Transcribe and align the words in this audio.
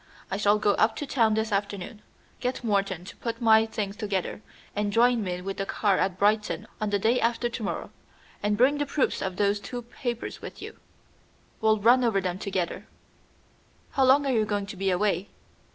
I 0.31 0.37
shall 0.37 0.57
go 0.57 0.71
up 0.81 0.95
to 0.95 1.05
town 1.05 1.35
this 1.35 1.51
afternoon. 1.51 2.01
Get 2.39 2.63
Morton 2.63 3.05
to 3.05 3.15
put 3.17 3.39
my 3.39 3.67
things 3.67 3.95
together, 3.95 4.41
and 4.75 4.91
join 4.91 5.23
me 5.23 5.43
with 5.43 5.57
the 5.57 5.65
car 5.67 5.99
at 5.99 6.17
Brighton 6.17 6.65
on 6.81 6.89
the 6.89 6.97
day 6.97 7.19
after 7.19 7.49
to 7.49 7.61
morrow. 7.61 7.91
And 8.41 8.57
bring 8.57 8.79
the 8.79 8.87
proofs 8.87 9.21
of 9.21 9.35
those 9.35 9.59
two 9.59 9.83
papers 9.83 10.41
with 10.41 10.59
you. 10.59 10.79
We'll 11.61 11.77
run 11.77 12.03
over 12.03 12.19
them 12.19 12.39
together." 12.39 12.87
"How 13.91 14.05
long 14.05 14.25
are 14.25 14.31
you 14.33 14.43
going 14.43 14.65
to 14.65 14.75
be 14.75 14.89
away?" 14.89 15.29